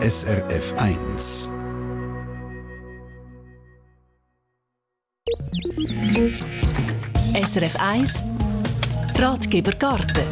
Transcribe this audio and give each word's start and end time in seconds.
SRF 0.00 0.74
1. 0.76 1.52
SRF 7.34 7.76
1 7.80 8.24
Ratgeber 9.18 9.72
Garten 9.72 10.24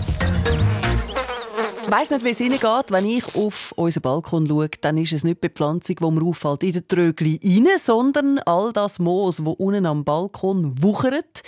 ich 1.85 1.93
weiss 1.93 2.11
nicht, 2.11 2.25
wie 2.25 2.31
es 2.31 2.41
Ihnen 2.41 2.59
geht. 2.59 2.91
Wenn 2.91 3.07
ich 3.07 3.35
auf 3.35 3.73
unseren 3.77 4.03
Balkon 4.03 4.47
schaue, 4.47 4.69
dann 4.81 4.99
ist 4.99 5.13
es 5.13 5.25
nicht 5.25 5.37
die 5.37 5.49
Bepflanzung, 5.49 5.97
die 5.97 6.11
mir 6.11 6.25
auffällt, 6.25 6.65
in 6.65 6.73
den 6.73 6.89
Trögli 6.89 7.41
rein, 7.43 7.67
sondern 7.79 8.39
all 8.41 8.73
das 8.73 8.99
Moos, 8.99 9.37
das 9.37 9.47
unten 9.47 9.87
am 9.87 10.05
Balkon 10.05 10.81
wuchert. 10.83 11.43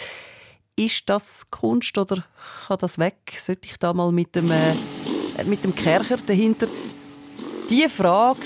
Ist 0.76 1.08
das 1.08 1.50
Kunst 1.50 1.96
oder 1.98 2.24
kann 2.66 2.78
das 2.78 2.98
weg? 2.98 3.16
Sollte 3.36 3.66
ich 3.68 3.78
da 3.78 3.92
mal 3.92 4.12
mit 4.12 4.36
dem, 4.36 4.50
äh, 4.50 5.44
mit 5.44 5.64
dem 5.64 5.74
Kercher 5.74 6.18
dahinter? 6.24 6.68
Diese 7.70 7.90
Frage 7.90 8.40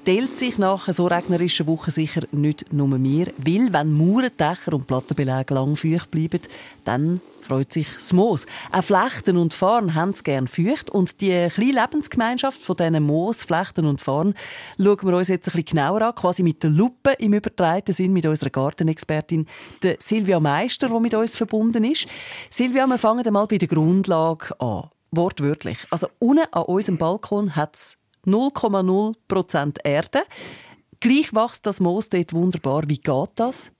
stellt 0.00 0.38
sich 0.38 0.56
nach 0.56 0.90
so 0.90 1.06
regnerischen 1.06 1.66
Wochen 1.66 1.90
sicher 1.90 2.22
nicht 2.32 2.72
nur 2.72 2.88
mir, 2.88 3.26
weil 3.36 3.70
wenn 3.70 3.92
Mauern, 3.92 4.30
Dächer 4.40 4.72
und 4.72 4.86
Plattenbeläge 4.86 5.52
lang 5.52 5.76
feucht 5.76 6.10
bleiben, 6.10 6.40
dann 6.84 7.20
freut 7.42 7.70
sich 7.70 7.86
das 7.94 8.14
Moos. 8.14 8.46
Auch 8.72 8.82
Flechten 8.82 9.36
und 9.36 9.52
Farn 9.52 9.94
haben 9.94 10.12
es 10.12 10.24
gerne 10.24 10.48
feucht 10.48 10.88
und 10.88 11.20
die 11.20 11.48
kleine 11.50 11.82
Lebensgemeinschaft 11.82 12.62
von 12.62 12.76
diesen 12.76 13.02
Moos, 13.02 13.44
Flechten 13.44 13.84
und 13.84 14.00
Farn 14.00 14.32
schauen 14.78 15.02
wir 15.02 15.16
uns 15.18 15.28
jetzt 15.28 15.48
ein 15.48 15.52
bisschen 15.52 15.76
genauer 15.76 16.00
an, 16.00 16.14
quasi 16.14 16.42
mit 16.42 16.62
der 16.62 16.70
Lupe 16.70 17.12
im 17.18 17.34
übertragenen 17.34 17.92
Sinn 17.94 18.14
mit 18.14 18.24
unserer 18.24 18.48
Gartenexpertin 18.48 19.46
der 19.82 19.98
Silvia 20.00 20.40
Meister, 20.40 20.88
die 20.88 20.98
mit 20.98 21.12
uns 21.12 21.36
verbunden 21.36 21.84
ist. 21.84 22.06
Silvia, 22.48 22.86
wir 22.86 22.96
fangen 22.96 23.26
einmal 23.26 23.46
bei 23.46 23.58
der 23.58 23.68
Grundlage 23.68 24.58
an. 24.58 24.88
Wortwörtlich. 25.10 25.78
Also 25.90 26.08
unten 26.20 26.46
an 26.52 26.62
unserem 26.62 26.96
Balkon 26.96 27.54
hat 27.54 27.76
es 27.76 27.98
0,0% 28.26 29.78
Erde. 29.84 30.22
Gleich 31.00 31.32
wächst 31.34 31.66
das 31.66 31.80
Moos 31.80 32.08
dort 32.08 32.32
wunderbar. 32.32 32.84
Wie 32.86 32.98
geht 32.98 33.30
das? 33.36 33.70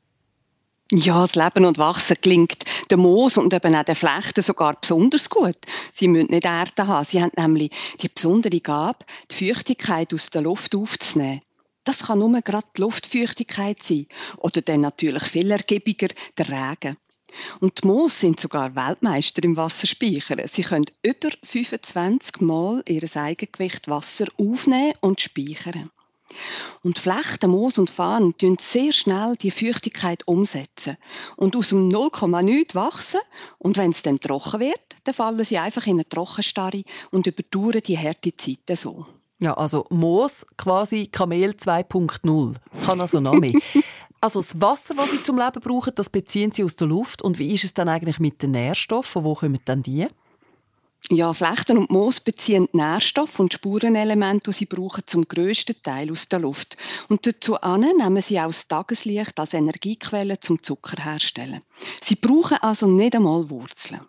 Ja, 0.95 1.27
das 1.27 1.37
Leben 1.37 1.65
und 1.65 1.79
Wachsen 1.79 2.19
gelingt 2.21 2.65
dem 2.91 3.01
Moos 3.01 3.39
und 3.39 3.55
eben 3.55 3.75
auch 3.75 3.83
den 3.83 3.95
Flechten 3.95 4.43
sogar 4.43 4.79
besonders 4.79 5.31
gut. 5.31 5.57
Sie 5.91 6.07
müssen 6.07 6.31
nicht 6.31 6.45
Erde 6.45 6.87
haben. 6.87 7.07
Sie 7.07 7.23
haben 7.23 7.33
nämlich 7.35 7.71
die 8.03 8.09
besondere 8.09 8.61
Gabe, 8.61 8.99
die 9.31 9.49
Feuchtigkeit 9.49 10.13
aus 10.13 10.29
der 10.29 10.43
Luft 10.43 10.75
aufzunehmen. 10.75 11.41
Das 11.85 12.07
kann 12.07 12.19
nur 12.19 12.39
gerade 12.43 12.67
die 12.77 12.83
Luftfeuchtigkeit 12.83 13.83
sein. 13.83 14.07
Oder 14.39 14.61
dann 14.61 14.83
natürlich 14.83 15.23
viel 15.23 15.51
ergiebiger 15.51 16.09
der 16.37 16.49
Regen. 16.49 16.99
Und 17.61 17.83
die 17.83 17.87
Moos 17.87 18.21
sind 18.21 18.41
sogar 18.41 18.75
Weltmeister 18.75 19.43
im 19.43 19.57
Wasserspeichern. 19.57 20.41
Sie 20.47 20.63
können 20.63 20.87
über 21.03 21.31
25 21.43 22.41
Mal 22.41 22.83
ihr 22.89 23.03
Eigengewicht 23.15 23.89
Wasser 23.89 24.27
aufnehmen 24.39 24.95
und 25.01 25.21
speichern. 25.21 25.91
Und 26.83 26.99
Flechten, 26.99 27.51
Moos 27.51 27.79
und 27.79 27.91
Farn 27.91 28.37
tun 28.39 28.57
sehr 28.61 28.93
schnell 28.93 29.37
die 29.37 29.51
Feuchtigkeit 29.51 30.27
umsetzen 30.27 30.97
und 31.37 31.57
aus 31.57 31.69
dem 31.69 31.89
0,9 31.89 32.75
wachsen. 32.75 33.21
Und 33.59 33.77
wenn 33.77 33.91
es 33.91 34.03
dann 34.03 34.21
trocken 34.21 34.61
wird, 34.61 34.81
dann 35.05 35.15
fallen 35.15 35.45
sie 35.45 35.59
einfach 35.59 35.87
in 35.87 35.95
eine 35.95 36.09
Trockenstarre 36.09 36.83
und 37.11 37.27
überdauern 37.27 37.83
die 37.87 37.99
harte 37.99 38.37
Zeiten 38.37 38.77
so. 38.77 39.07
Ja, 39.39 39.55
also 39.55 39.87
Moos 39.91 40.47
quasi 40.57 41.09
Kamel 41.09 41.51
2.0. 41.51 42.55
Kann 42.87 43.01
also 43.01 43.19
noch 43.19 43.35
mehr. 43.35 43.59
Also 44.23 44.41
das 44.41 44.61
Wasser, 44.61 44.95
das 44.95 45.11
sie 45.11 45.21
zum 45.21 45.37
Leben 45.37 45.61
brauchen, 45.61 45.93
das 45.97 46.09
beziehen 46.09 46.53
sie 46.53 46.63
aus 46.63 46.77
der 46.77 46.87
Luft. 46.87 47.23
Und 47.23 47.41
wie 47.41 47.53
ist 47.53 47.65
es 47.65 47.75
dann 47.75 47.89
eigentlich 47.89 48.21
mit 48.21 48.41
den 48.41 48.53
Nährstoffen? 48.53 49.25
Wo 49.25 49.35
kommen 49.35 49.59
dann 49.65 49.83
die? 49.83 50.07
Ja, 51.11 51.35
Flechten 51.35 51.77
und 51.77 51.91
Moos 51.91 52.21
beziehen 52.21 52.69
Nährstoffe 52.73 53.41
und 53.41 53.53
Spurenelemente, 53.53 54.53
die 54.53 54.57
sie 54.57 54.67
brauchen, 54.67 55.03
zum 55.07 55.27
grössten 55.27 55.75
Teil 55.83 56.13
aus 56.13 56.29
der 56.29 56.39
Luft. 56.39 56.77
Und 57.09 57.27
dazu 57.27 57.57
nehmen 57.65 58.23
sie 58.23 58.39
auch 58.39 58.47
das 58.47 58.69
Tageslicht 58.69 59.41
als 59.41 59.55
Energiequelle 59.55 60.39
zum 60.39 60.63
Zucker 60.63 61.03
herstellen. 61.03 61.63
Sie 62.01 62.15
brauchen 62.15 62.59
also 62.61 62.87
nicht 62.87 63.17
einmal 63.17 63.51
Wurzeln. 63.51 64.03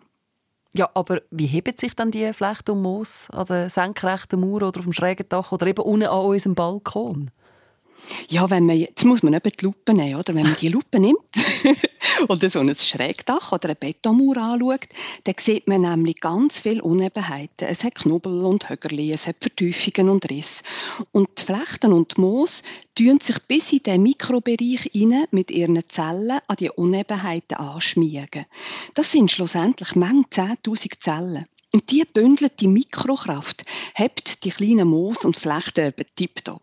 Ja, 0.72 0.90
aber 0.94 1.22
wie 1.32 1.46
heben 1.46 1.76
sich 1.76 1.96
dann 1.96 2.12
die 2.12 2.32
Flechten 2.32 2.70
und 2.70 2.82
Moos 2.82 3.28
an 3.30 3.46
der 3.46 3.68
senkrechten 3.68 4.38
Mauer 4.38 4.62
oder 4.68 4.78
auf 4.78 4.84
dem 4.84 4.92
schrägen 4.92 5.28
Dach 5.28 5.50
oder 5.50 5.66
eben 5.66 5.82
unten 5.82 6.06
an 6.06 6.24
unserem 6.24 6.54
Balkon? 6.54 7.32
Ja, 8.28 8.48
wenn 8.50 8.66
man, 8.66 8.76
jetzt 8.76 9.04
muss 9.04 9.22
man 9.22 9.34
eben 9.34 9.50
die 9.50 9.64
Lupe 9.64 9.94
nehmen, 9.94 10.16
oder? 10.16 10.34
Wenn 10.34 10.44
man 10.44 10.56
die 10.60 10.68
Lupe 10.68 11.00
nimmt 11.00 11.18
oder 12.28 12.50
so 12.50 12.60
ein 12.60 12.74
Schrägdach 12.74 13.52
oder 13.52 13.70
eine 13.70 13.74
Betonmauer 13.74 14.36
anschaut, 14.36 14.86
dann 15.24 15.34
sieht 15.38 15.66
man 15.68 15.82
nämlich 15.82 16.20
ganz 16.20 16.58
viele 16.58 16.82
Unebenheiten. 16.82 17.68
Es 17.68 17.84
hat 17.84 17.94
Knubbel 17.94 18.44
und 18.44 18.68
Högerli, 18.68 19.12
es 19.12 19.26
hat 19.26 19.36
Vertiefungen 19.40 20.10
und 20.10 20.30
Risse. 20.30 20.62
Und 21.12 21.28
die 21.38 21.44
Flechten 21.44 21.92
und 21.92 22.16
die 22.16 22.20
Moos 22.20 22.62
tun 22.94 23.20
sich 23.20 23.38
bis 23.48 23.72
in 23.72 23.82
den 23.82 24.02
Mikrobereich 24.02 24.90
hinein 24.92 25.26
mit 25.30 25.50
ihren 25.50 25.80
Zellen 25.88 26.38
an 26.46 26.56
die 26.58 26.70
Unebenheiten 26.70 27.56
anschmiegen. 27.56 28.46
Das 28.94 29.12
sind 29.12 29.30
schlussendlich 29.30 29.94
Mengen 29.94 30.26
10.000 30.26 31.00
Zellen. 31.00 31.46
Und 31.72 31.90
diese 31.90 32.06
bündelte 32.06 32.68
Mikrokraft 32.68 33.64
hebt 33.96 34.44
die 34.44 34.50
kleinen 34.50 34.86
Moos 34.86 35.24
und 35.24 35.36
Flechten 35.36 35.88
eben 35.88 36.06
tiptop. 36.14 36.62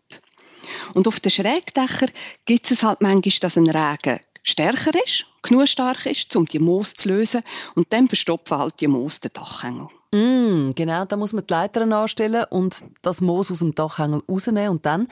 Und 0.94 1.08
auf 1.08 1.20
den 1.20 1.30
Schrägdächern 1.30 2.10
gibt 2.44 2.70
es 2.70 2.82
halt 2.82 3.00
manchmal, 3.00 3.34
dass 3.40 3.56
ein 3.56 3.68
Regen 3.68 4.20
stärker 4.42 4.92
ist, 5.04 5.26
genug 5.42 5.68
stark 5.68 6.06
ist, 6.06 6.34
um 6.36 6.46
die 6.46 6.58
Moos 6.58 6.94
zu 6.94 7.08
lösen. 7.08 7.42
Und 7.74 7.92
dann 7.92 8.08
verstopfen 8.08 8.58
halt 8.58 8.80
die 8.80 8.88
Moos 8.88 9.20
den 9.20 9.32
Dachhängel. 9.32 9.88
Mm, 10.12 10.72
genau, 10.74 11.04
da 11.04 11.16
muss 11.16 11.32
man 11.32 11.46
die 11.46 11.52
Leitern 11.52 11.92
anstellen 11.92 12.44
und 12.50 12.84
das 13.02 13.20
Moos 13.20 13.50
aus 13.50 13.60
dem 13.60 13.74
Dachhängel 13.74 14.22
rausnehmen. 14.28 14.70
Und 14.70 14.86
dann 14.86 15.08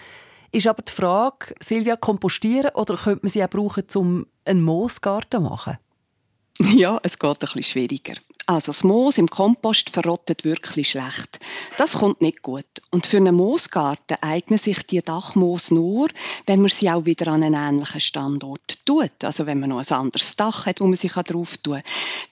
ist 0.53 0.66
aber 0.66 0.82
die 0.82 0.93
Frage, 0.93 1.54
Silvia, 1.60 1.97
kompostieren 1.97 2.71
oder 2.75 2.97
könnte 2.97 3.21
man 3.22 3.31
sie 3.31 3.42
auch 3.42 3.48
brauchen, 3.48 3.84
um 3.94 4.27
einen 4.44 4.62
Moosgarten 4.62 5.44
zu 5.44 5.50
machen? 5.50 5.78
Ja, 6.77 7.00
es 7.03 7.19
geht 7.19 7.31
ein 7.31 7.37
bisschen 7.38 7.62
schwieriger. 7.62 8.15
Also 8.50 8.66
das 8.66 8.83
Moos 8.83 9.16
im 9.16 9.28
Kompost 9.28 9.91
verrottet 9.91 10.44
wirklich 10.44 10.91
schlecht. 10.91 11.38
Das 11.78 11.93
kommt 11.93 12.21
nicht 12.21 12.43
gut. 12.43 12.66
Und 12.91 13.06
für 13.06 13.19
einen 13.19 13.37
Moosgarten 13.37 14.16
eignen 14.22 14.59
sich 14.59 14.84
die 14.88 15.00
Dachmoos 15.00 15.71
nur, 15.71 16.09
wenn 16.47 16.60
man 16.60 16.69
sie 16.69 16.91
auch 16.91 17.06
wieder 17.06 17.28
an 17.28 17.44
einen 17.44 17.55
ähnlichen 17.55 18.00
Standort 18.00 18.84
tut. 18.84 19.22
Also 19.22 19.47
wenn 19.47 19.60
man 19.60 19.69
noch 19.69 19.78
ein 19.78 19.97
anderes 19.97 20.34
Dach 20.34 20.66
hat, 20.66 20.81
wo 20.81 20.89
man 20.89 20.97
sich 20.97 21.12
drauf 21.12 21.59
tun 21.59 21.75
kann, 21.75 21.83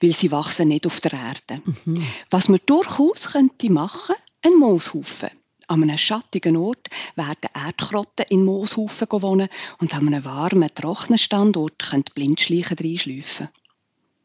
weil 0.01 0.13
sie 0.13 0.29
wachsen 0.29 0.67
nicht 0.67 0.85
auf 0.85 0.99
der 0.99 1.13
Erde. 1.13 1.61
Mhm. 1.85 2.05
Was 2.29 2.49
man 2.49 2.59
durchaus 2.65 3.31
könnte 3.31 3.71
machen, 3.71 4.15
ein 4.45 4.55
Mooshaufen. 4.55 5.29
An 5.67 5.83
einem 5.83 5.97
schattigen 5.97 6.57
Ort 6.57 6.89
werden 7.15 7.49
Erdkrotten 7.53 8.25
in 8.27 8.43
Mooshaufen 8.43 9.07
wohnen 9.09 9.47
und 9.77 9.95
an 9.95 10.07
einem 10.07 10.25
warmen, 10.25 10.69
trockenen 10.75 11.17
Standort 11.17 11.79
können 11.79 12.03
Blindschleichen 12.13 12.77
reinschleifen. 12.77 13.47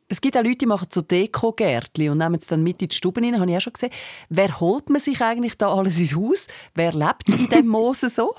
Es 0.09 0.20
gibt 0.20 0.37
auch 0.37 0.42
Leute, 0.42 0.59
die 0.59 0.66
machen 0.66 0.88
so 0.92 1.00
Deko-Gärtchen 1.00 2.10
und 2.10 2.19
nehmen 2.19 2.38
es 2.41 2.47
dann 2.47 2.62
mit 2.62 2.82
in 2.82 2.88
die 2.88 2.97
Stube 2.97 3.22
rein, 3.22 3.41
habe 3.41 3.50
ich 3.50 3.56
auch 3.56 3.60
schon 3.60 3.72
gesehen. 3.72 3.91
Wer 4.28 4.60
holt 4.60 4.91
man 4.91 5.00
sich 5.00 5.20
eigentlich 5.20 5.56
da 5.56 5.72
alles 5.72 5.98
ins 5.98 6.15
Haus? 6.15 6.47
Wer 6.75 6.92
lebt 6.92 7.28
in 7.28 7.48
dem 7.48 7.69
Moose 7.69 8.09
so? 8.09 8.34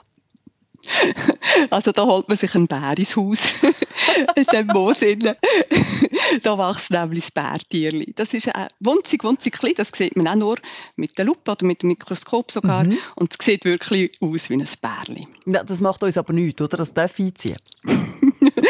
Also 1.69 1.91
da 1.91 2.05
holt 2.05 2.27
man 2.27 2.37
sich 2.37 2.53
einen 2.55 2.67
Bär 2.67 2.97
ins 2.97 3.15
Haus, 3.15 3.63
in 4.35 4.45
dem 4.45 4.67
Moos 4.67 4.97
Da 4.99 6.57
wächst 6.57 6.91
nämlich 6.91 7.23
das 7.23 7.31
Bärtierli. 7.31 8.13
Das 8.15 8.33
ist 8.33 8.47
äh, 8.47 8.67
wunzig, 8.79 9.23
wunzig 9.23 9.53
klein, 9.53 9.73
das 9.75 9.89
sieht 9.93 10.15
man 10.15 10.27
auch 10.27 10.35
nur 10.35 10.57
mit 10.95 11.17
der 11.17 11.25
Lupe 11.25 11.51
oder 11.51 11.65
mit 11.65 11.81
dem 11.81 11.89
Mikroskop 11.89 12.51
sogar. 12.51 12.83
Mhm. 12.83 12.97
Und 13.15 13.33
es 13.33 13.43
sieht 13.43 13.65
wirklich 13.65 14.11
aus 14.21 14.49
wie 14.49 14.55
ein 14.55 14.67
Bärli. 14.81 15.25
Ja, 15.45 15.63
das 15.63 15.81
macht 15.81 16.03
uns 16.03 16.17
aber 16.17 16.33
nichts, 16.33 16.61
oder? 16.61 16.77
Das 16.77 16.93
darf 16.93 17.19
einziehen. 17.19 17.57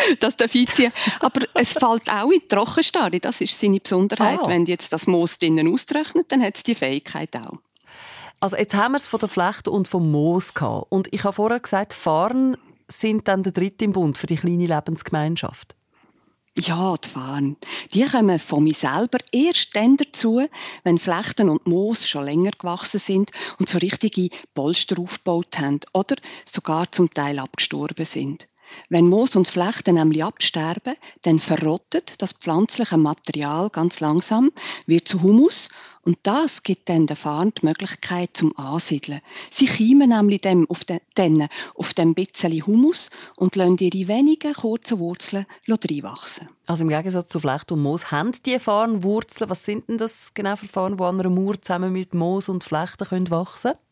das 0.20 0.38
darf 0.38 0.54
einziehen. 0.54 0.92
Aber 1.20 1.42
es 1.54 1.74
fällt 1.74 2.10
auch 2.10 2.32
in 2.32 2.40
die 2.40 2.48
Trockenstarre. 2.48 3.20
Das 3.20 3.42
ist 3.42 3.60
seine 3.60 3.80
Besonderheit. 3.80 4.40
Ah. 4.42 4.48
Wenn 4.48 4.66
jetzt 4.66 4.94
das 4.94 5.08
Moos 5.08 5.40
drinnen 5.40 5.72
austrocknet, 5.72 6.32
dann 6.32 6.42
hat 6.44 6.56
es 6.56 6.64
die 6.64 6.76
Fähigkeit 6.76 7.36
auch. 7.36 7.58
Also 8.40 8.58
jetzt 8.58 8.76
haben 8.76 8.94
wir 8.94 8.98
es 8.98 9.08
von 9.08 9.20
der 9.20 9.30
Flechte 9.30 9.72
und 9.72 9.88
vom 9.88 10.12
Moos 10.12 10.54
gehabt. 10.54 10.88
Und 10.90 11.12
ich 11.12 11.24
habe 11.24 11.34
vorher 11.34 11.60
gesagt, 11.60 11.94
Fahren 11.94 12.58
sind 12.88 13.28
dann 13.28 13.44
der 13.44 13.54
dritte 13.54 13.86
im 13.86 13.94
Bund 13.94 14.18
für 14.18 14.28
die 14.28 14.36
kleine 14.36 14.66
Lebensgemeinschaft. 14.66 15.76
Ja, 16.58 16.96
die 16.96 17.10
Farn. 17.10 17.58
Die 17.94 18.06
kommen 18.06 18.40
von 18.40 18.64
mir 18.64 18.74
selber 18.74 19.18
erst 19.34 19.76
dann 19.76 19.98
dazu, 19.98 20.42
wenn 20.84 20.98
Flechten 20.98 21.50
und 21.50 21.68
Moos 21.68 22.08
schon 22.08 22.24
länger 22.24 22.52
gewachsen 22.52 23.00
sind 23.00 23.32
und 23.60 23.68
so 23.68 23.78
richtige 23.78 24.30
Polster 24.54 24.98
aufgebaut 25.00 25.60
haben 25.60 25.82
oder 25.94 26.16
sogar 26.46 26.90
zum 26.94 27.10
Teil 27.10 27.40
abgestorben 27.40 28.06
sind. 28.06 28.48
Wenn 28.90 29.08
Moos 29.08 29.36
und 29.36 29.48
Flechten 29.48 29.96
nämlich 29.96 30.24
absterben, 30.24 30.96
dann 31.24 31.40
verrottet 31.40 32.22
das 32.22 32.34
pflanzliche 32.34 32.98
Material 32.98 33.70
ganz 33.70 34.00
langsam, 34.00 34.52
wird 34.86 35.08
zu 35.08 35.22
Humus 35.22 35.70
und 36.06 36.20
das 36.22 36.62
gibt 36.62 36.88
dann 36.88 37.08
den 37.08 37.16
Farn 37.16 37.52
die 37.60 37.66
Möglichkeit 37.66 38.30
zum 38.34 38.56
Ansiedeln. 38.58 39.22
Sie 39.50 39.66
keimen 39.66 40.10
nämlich 40.10 40.42
dem 40.42 40.70
auf, 40.70 40.86
den, 40.86 41.00
dann 41.16 41.48
auf 41.74 41.96
dem 41.96 42.14
bisschen 42.14 42.54
Humus 42.66 43.10
und 43.36 43.56
lassen 43.56 43.78
ihre 43.80 44.08
wenigen 44.08 44.54
kurzen 44.54 45.00
Wurzeln 45.00 45.48
reinwachsen. 45.68 46.50
Also 46.68 46.84
im 46.84 46.90
Gegensatz 46.90 47.28
zu 47.28 47.40
Flecht 47.40 47.72
und 47.72 47.82
Moos 47.82 48.12
haben 48.12 48.32
die 48.46 48.60
Farn 48.60 49.04
Wurzeln. 49.04 49.50
Was 49.50 49.66
sind 49.66 49.90
denn 49.90 49.98
das 49.98 50.32
genau 50.36 50.56
für 50.56 50.68
Farn, 50.68 50.98
die 50.98 51.04
an 51.04 51.20
einer 51.20 51.30
Mauer 51.30 51.60
zusammen 51.60 51.92
mit 51.92 52.14
Moos 52.14 52.50
und 52.50 52.64
Flechten 52.64 53.32
wachsen 53.32 53.72
können? 53.72 53.85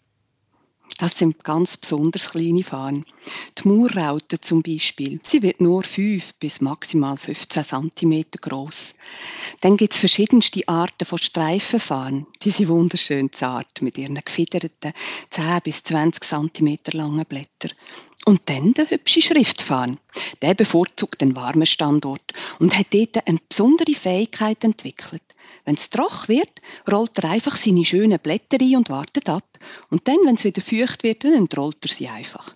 Das 0.97 1.17
sind 1.17 1.43
ganz 1.43 1.77
besonders 1.77 2.31
kleine 2.31 2.63
Farne. 2.63 3.03
Die 3.57 3.67
Murraute 3.67 4.39
zum 4.39 4.61
Beispiel. 4.61 5.19
Sie 5.23 5.41
wird 5.41 5.59
nur 5.59 5.83
5 5.83 6.35
bis 6.35 6.61
maximal 6.61 7.17
15 7.17 7.63
cm 7.63 8.23
groß. 8.39 8.93
Dann 9.61 9.75
gibt 9.75 9.93
es 9.93 9.99
verschiedenste 9.99 10.67
Arten 10.67 11.05
von 11.05 11.17
Streifenfarn. 11.17 12.27
Die 12.43 12.51
sind 12.51 12.67
wunderschön 12.67 13.31
zart 13.31 13.81
mit 13.81 13.97
ihren 13.97 14.15
gefiederten 14.15 14.93
10 15.31 15.61
bis 15.63 15.83
20 15.83 16.23
cm 16.23 16.77
langen 16.91 17.25
Blättern. 17.25 17.71
Und 18.25 18.41
dann 18.45 18.73
der 18.73 18.89
hübsche 18.89 19.21
Schriftfarn. 19.21 19.97
Der 20.41 20.53
bevorzugt 20.53 21.21
den 21.21 21.35
warmen 21.35 21.65
Standort 21.65 22.31
und 22.59 22.77
hat 22.77 22.87
dort 22.93 23.27
eine 23.27 23.39
besondere 23.49 23.93
Fähigkeit 23.95 24.63
entwickelt. 24.63 25.23
Wenn 25.65 25.75
es 25.75 25.89
trocken 25.89 26.35
wird, 26.35 26.61
rollt 26.89 27.17
er 27.17 27.31
einfach 27.31 27.55
seine 27.55 27.83
schönen 27.83 28.19
Blätter 28.19 28.57
ein 28.61 28.77
und 28.77 28.89
wartet 28.89 29.29
ab. 29.29 29.43
Und 29.89 30.07
dann, 30.07 30.17
wenn 30.25 30.35
es 30.35 30.43
wieder 30.43 30.61
feucht 30.61 31.03
wird, 31.03 31.23
dann 31.23 31.33
entrollt 31.33 31.77
er 31.81 31.89
sie 31.89 32.07
einfach. 32.07 32.55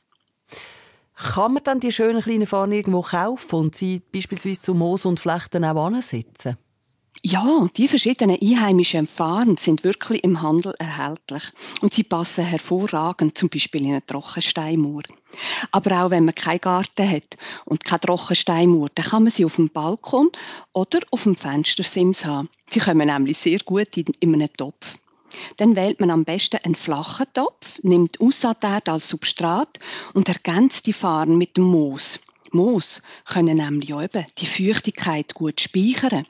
Kann 1.16 1.54
man 1.54 1.64
dann 1.64 1.80
die 1.80 1.92
schönen 1.92 2.22
kleinen 2.22 2.46
Fahnen 2.46 2.74
irgendwo 2.74 3.02
kaufen 3.02 3.56
und 3.56 3.76
sie 3.76 4.02
beispielsweise 4.12 4.62
zu 4.62 4.76
Moos 4.76 5.04
und 5.04 5.20
Flechten 5.20 5.66
auch 5.66 5.86
ansetzen? 5.86 6.58
Ja, 7.24 7.68
die 7.76 7.88
verschiedenen 7.88 8.38
einheimischen 8.40 9.08
Farben 9.08 9.58
sind 9.58 9.84
wirklich 9.84 10.24
im 10.24 10.42
Handel 10.42 10.76
erhältlich 10.78 11.44
und 11.82 11.94
sie 11.94 12.04
passen 12.04 12.46
hervorragend 12.46 13.38
zum 13.38 13.50
Beispiel 13.50 13.82
in 13.82 13.90
eine 13.90 14.06
Trockensteinmauer. 14.06 15.02
Aber 15.72 16.06
auch 16.06 16.12
wenn 16.12 16.26
man 16.26 16.36
keinen 16.36 16.62
Garten 16.62 17.10
hat 17.10 17.38
und 17.66 17.84
keine 17.84 18.02
Trockensteinmauer, 18.02 18.90
dann 18.94 19.06
kann 19.06 19.24
man 19.24 19.32
sie 19.32 19.46
auf 19.46 19.56
dem 19.56 19.70
Balkon 19.70 20.30
oder 20.74 21.00
auf 21.10 21.24
dem 21.24 21.36
Fenstersims 21.36 22.24
haben. 22.24 22.50
Sie 22.70 22.80
kommen 22.80 23.08
nämlich 23.08 23.38
sehr 23.38 23.60
gut 23.60 23.98
in, 23.98 24.06
in 24.20 24.36
einem 24.36 24.54
Topf. 24.54 24.98
Dann 25.58 25.76
wählt 25.76 26.00
man 26.00 26.12
am 26.12 26.24
besten 26.24 26.60
einen 26.64 26.76
flachen 26.76 27.26
Topf, 27.34 27.80
nimmt 27.84 28.20
Aussaaterde 28.20 28.92
als 28.92 29.10
Substrat 29.10 29.80
und 30.14 30.30
ergänzt 30.30 30.88
die 30.88 30.94
Farben 30.94 31.38
mit 31.38 31.58
dem 31.58 31.66
Moos. 31.66 32.20
Moos 32.52 33.02
können 33.26 33.58
nämlich 33.58 33.90
eben 33.90 34.26
die 34.38 34.46
Feuchtigkeit 34.46 35.34
gut 35.34 35.60
speichern. 35.62 36.26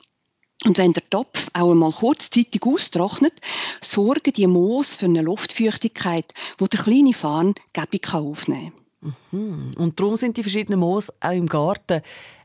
Und 0.64 0.76
wenn 0.76 0.92
der 0.92 1.08
Topf 1.08 1.48
auch 1.52 1.70
einmal 1.70 1.92
kurzzeitig 1.92 2.62
austrocknet, 2.64 3.34
sorgen 3.80 4.32
die 4.32 4.48
Moos 4.48 4.96
für 4.96 5.04
eine 5.04 5.22
Luftfeuchtigkeit, 5.22 6.34
wo 6.58 6.66
der 6.66 6.80
kleine 6.80 7.14
Farn 7.14 7.54
Gebung 7.72 8.04
aufnehmen 8.12 8.72
kann. 8.72 8.77
Mhm. 9.00 9.70
Und 9.76 10.00
darum 10.00 10.16
sind 10.16 10.36
die 10.36 10.42
verschiedenen 10.42 10.80
Moos 10.80 11.12
auch 11.20 11.32
im 11.32 11.46
Garten 11.46 12.02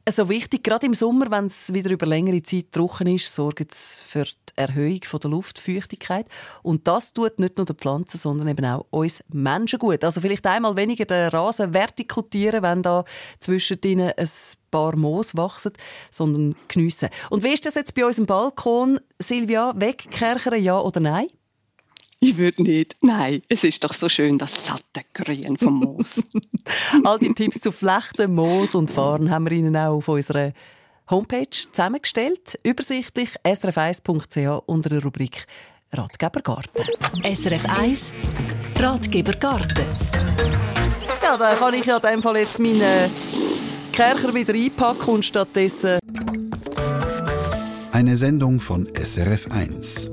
so 0.10 0.28
wichtig. 0.28 0.64
Gerade 0.64 0.86
im 0.86 0.94
Sommer, 0.94 1.32
wenn 1.32 1.46
es 1.46 1.74
wieder 1.74 1.90
über 1.90 2.06
längere 2.06 2.44
Zeit 2.44 2.72
trocken 2.72 3.08
ist, 3.08 3.34
sorgt 3.34 3.72
es 3.72 3.98
für 4.06 4.26
die 4.26 4.32
Erhöhung 4.56 5.00
der 5.00 5.30
Luftfeuchtigkeit. 5.30 6.28
Und 6.62 6.88
das 6.88 7.14
tut 7.14 7.40
nicht 7.40 7.58
nur 7.58 7.66
den 7.66 7.78
Pflanzen, 7.78 8.18
sondern 8.18 8.50
eben 8.50 8.66
auch 8.66 8.86
uns 8.90 9.24
Menschen 9.32 9.80
gut. 9.80 10.04
Also 10.04 10.22
vielleicht 10.22 10.46
einmal 10.46 10.76
weniger 10.76 11.06
den 11.06 11.30
Rasen 11.30 11.74
vertikutieren, 11.74 12.64
wenn 12.64 12.84
da 12.84 13.06
zwischen 13.40 13.80
ein 13.84 14.14
paar 14.72 14.96
Moos 14.96 15.36
wachsen, 15.38 15.72
sondern 16.12 16.56
geniessen. 16.68 17.10
Und 17.30 17.44
wie 17.44 17.54
ist 17.54 17.66
das 17.66 17.76
jetzt 17.76 17.96
bei 17.96 18.06
unserem 18.06 18.26
Balkon? 18.26 19.00
Silvia, 19.20 19.74
wegkerchern, 19.76 20.62
ja 20.62 20.80
oder 20.80 21.00
nein? 21.00 21.28
Ich 22.24 22.38
würde 22.38 22.64
nicht. 22.64 22.96
Nein, 23.02 23.42
es 23.50 23.66
ist 23.66 23.84
doch 23.84 23.94
so 23.94 24.08
schön, 24.08 24.38
das 24.38 24.54
satte 24.66 25.06
Grün 25.14 25.58
vom 25.58 25.74
Moos. 25.74 26.24
All 27.04 27.20
die 27.20 27.34
Tipps 27.34 27.60
zu 27.60 27.74
Flechten, 27.74 28.34
Moos 28.34 28.76
und 28.76 28.90
Fahren 28.90 29.30
haben 29.30 29.44
wir 29.46 29.52
Ihnen 29.52 29.76
auch 29.76 29.98
auf 29.98 30.08
unserer 30.08 30.54
Homepage 31.10 31.50
zusammengestellt. 31.50 32.58
Übersichtlich 32.64 33.32
srf1.ch 33.44 34.64
unter 34.66 34.90
der 34.90 35.04
Rubrik 35.04 35.46
Ratgeber 35.92 36.40
Garten. 36.40 36.84
SRF 37.24 37.66
1 37.66 38.14
Ratgeber 38.80 39.34
Garten. 39.34 39.86
Ja, 41.22 41.36
da 41.36 41.56
kann 41.56 41.74
ich 41.74 41.86
ja 41.86 41.98
in 41.98 42.04
dem 42.04 42.24
Fall 42.24 42.38
jetzt 42.38 42.58
meinen 42.58 43.12
Kercher 43.92 44.34
wieder 44.34 44.54
einpacken 44.54 45.10
und 45.10 45.26
stattdessen... 45.26 46.00
Eine 47.92 48.16
Sendung 48.16 48.62
von 48.62 48.88
SRF 48.96 49.52
1. 49.52 50.13